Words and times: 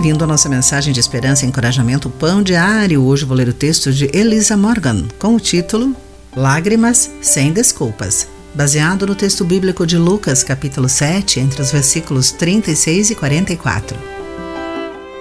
bem-vindo 0.00 0.24
à 0.24 0.26
nossa 0.26 0.48
mensagem 0.48 0.94
de 0.94 0.98
esperança 0.98 1.44
e 1.44 1.48
encorajamento 1.48 2.08
Pão 2.08 2.42
Diário. 2.42 3.04
Hoje 3.04 3.26
vou 3.26 3.36
ler 3.36 3.50
o 3.50 3.52
texto 3.52 3.92
de 3.92 4.08
Elisa 4.14 4.56
Morgan 4.56 5.06
com 5.18 5.34
o 5.34 5.38
título 5.38 5.94
Lágrimas 6.34 7.10
sem 7.20 7.52
Desculpas, 7.52 8.26
baseado 8.54 9.06
no 9.06 9.14
texto 9.14 9.44
bíblico 9.44 9.86
de 9.86 9.98
Lucas, 9.98 10.42
capítulo 10.42 10.88
7, 10.88 11.40
entre 11.40 11.60
os 11.60 11.70
versículos 11.70 12.30
36 12.30 13.10
e 13.10 13.14
44. 13.14 13.94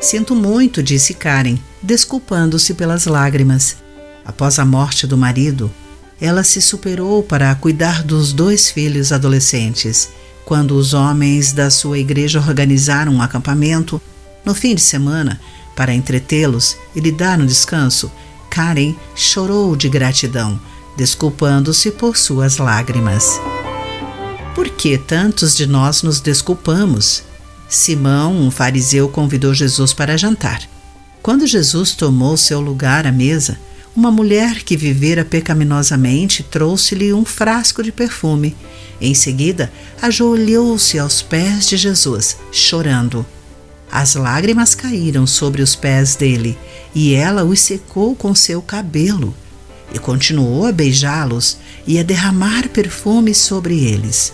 Sinto 0.00 0.36
muito, 0.36 0.84
disse 0.84 1.14
Karen, 1.14 1.58
desculpando-se 1.82 2.72
pelas 2.74 3.06
lágrimas. 3.06 3.78
Após 4.24 4.60
a 4.60 4.64
morte 4.64 5.04
do 5.04 5.18
marido, 5.18 5.68
ela 6.20 6.44
se 6.44 6.62
superou 6.62 7.24
para 7.24 7.52
cuidar 7.56 8.04
dos 8.04 8.32
dois 8.32 8.70
filhos 8.70 9.10
adolescentes. 9.10 10.10
Quando 10.44 10.76
os 10.76 10.94
homens 10.94 11.52
da 11.52 11.70
sua 11.70 11.98
igreja 11.98 12.38
organizaram 12.38 13.14
um 13.14 13.20
acampamento 13.20 14.00
no 14.44 14.54
fim 14.54 14.74
de 14.74 14.80
semana 14.80 15.40
para 15.76 15.94
entretê-los 15.94 16.76
e 16.94 17.00
lhe 17.00 17.12
dar 17.12 17.40
um 17.40 17.46
descanso, 17.46 18.10
Karen 18.50 18.94
chorou 19.14 19.74
de 19.76 19.88
gratidão, 19.88 20.60
desculpando-se 20.96 21.90
por 21.92 22.16
suas 22.16 22.58
lágrimas. 22.58 23.40
Por 24.54 24.68
que 24.68 24.98
tantos 24.98 25.56
de 25.56 25.66
nós 25.66 26.02
nos 26.02 26.20
desculpamos? 26.20 27.22
Simão, 27.68 28.36
um 28.36 28.50
fariseu, 28.50 29.08
convidou 29.08 29.54
Jesus 29.54 29.94
para 29.94 30.18
jantar. 30.18 30.68
Quando 31.22 31.46
Jesus 31.46 31.92
tomou 31.92 32.36
seu 32.36 32.60
lugar 32.60 33.06
à 33.06 33.12
mesa, 33.12 33.58
uma 33.94 34.10
mulher 34.10 34.62
que 34.62 34.76
vivera 34.76 35.24
pecaminosamente 35.24 36.42
trouxe-lhe 36.42 37.12
um 37.12 37.24
frasco 37.24 37.82
de 37.82 37.92
perfume. 37.92 38.56
Em 39.00 39.14
seguida, 39.14 39.72
ajoelhou-se 40.02 40.98
aos 40.98 41.22
pés 41.22 41.68
de 41.68 41.76
Jesus, 41.76 42.36
chorando. 42.52 43.24
As 43.90 44.14
lágrimas 44.14 44.74
caíram 44.74 45.26
sobre 45.26 45.62
os 45.62 45.74
pés 45.74 46.14
dele 46.14 46.58
e 46.94 47.14
ela 47.14 47.44
os 47.44 47.60
secou 47.60 48.14
com 48.14 48.34
seu 48.34 48.62
cabelo. 48.62 49.34
E 49.92 49.98
continuou 49.98 50.66
a 50.66 50.72
beijá-los 50.72 51.58
e 51.86 51.98
a 51.98 52.02
derramar 52.02 52.68
perfume 52.68 53.34
sobre 53.34 53.84
eles. 53.84 54.32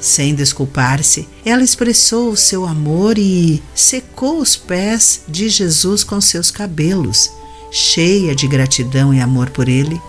Sem 0.00 0.34
desculpar-se, 0.34 1.28
ela 1.44 1.62
expressou 1.62 2.30
o 2.30 2.36
seu 2.36 2.64
amor 2.64 3.18
e 3.18 3.62
secou 3.74 4.38
os 4.38 4.56
pés 4.56 5.22
de 5.28 5.48
Jesus 5.48 6.04
com 6.04 6.20
seus 6.20 6.50
cabelos 6.50 7.30
cheia 7.70 8.34
de 8.34 8.46
gratidão 8.46 9.12
e 9.12 9.20
amor 9.20 9.50
por 9.50 9.68
ele, 9.68 10.00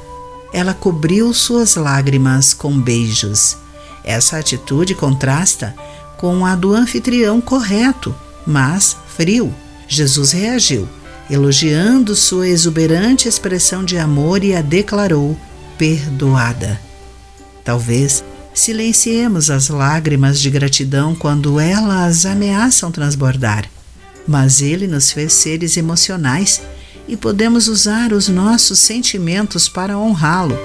ela 0.52 0.74
cobriu 0.74 1.34
suas 1.34 1.76
lágrimas 1.76 2.54
com 2.54 2.80
beijos. 2.80 3.58
Essa 4.04 4.38
atitude 4.38 4.96
contrasta 4.96 5.76
com 6.18 6.46
a 6.46 6.56
do 6.56 6.74
anfitrião 6.74 7.40
correto, 7.40 8.16
mas 8.50 8.98
frio. 9.08 9.54
Jesus 9.88 10.32
reagiu, 10.32 10.90
elogiando 11.30 12.16
sua 12.16 12.48
exuberante 12.48 13.28
expressão 13.28 13.86
de 13.86 13.98
amor 13.98 14.44
e 14.44 14.56
a 14.56 14.62
declarou 14.62 15.38
perdoada. 15.78 16.82
Talvez 17.64 18.24
silenciemos 18.54 19.52
as 19.52 19.70
lágrimas 19.70 20.40
de 20.42 20.50
gratidão 20.50 21.14
quando 21.14 21.60
elas 21.60 22.26
ameaçam 22.26 22.92
transbordar, 22.92 23.70
mas 24.28 24.62
ele 24.62 24.88
nos 24.88 25.12
fez 25.12 25.32
seres 25.34 25.78
emocionais 25.78 26.60
e 27.08 27.16
podemos 27.16 27.68
usar 27.68 28.12
os 28.12 28.28
nossos 28.28 28.80
sentimentos 28.80 29.70
para 29.70 29.98
honrá-lo. 29.98 30.58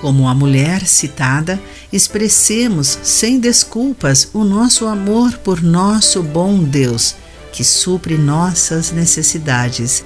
Como 0.00 0.28
a 0.28 0.34
mulher 0.34 0.86
citada, 0.86 1.60
expressemos 1.92 2.98
sem 3.02 3.38
desculpas 3.38 4.30
o 4.32 4.44
nosso 4.44 4.86
amor 4.86 5.38
por 5.38 5.62
nosso 5.62 6.22
bom 6.22 6.62
Deus, 6.62 7.14
que 7.52 7.62
supre 7.62 8.16
nossas 8.16 8.92
necessidades 8.92 10.04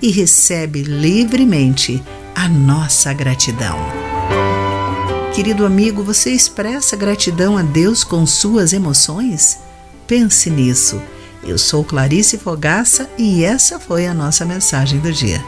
e 0.00 0.10
recebe 0.10 0.82
livremente 0.82 2.02
a 2.34 2.48
nossa 2.48 3.12
gratidão. 3.12 3.78
Querido 5.34 5.66
amigo, 5.66 6.02
você 6.02 6.30
expressa 6.30 6.96
gratidão 6.96 7.58
a 7.58 7.62
Deus 7.62 8.04
com 8.04 8.24
suas 8.24 8.72
emoções? 8.72 9.58
Pense 10.06 10.48
nisso 10.48 11.00
eu 11.46 11.58
sou 11.58 11.84
Clarice 11.84 12.38
Fogaça 12.38 13.08
e 13.18 13.44
essa 13.44 13.78
foi 13.78 14.06
a 14.06 14.14
nossa 14.14 14.44
mensagem 14.44 14.98
do 14.98 15.12
dia. 15.12 15.42